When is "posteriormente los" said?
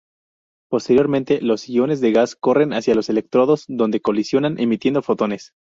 0.71-1.69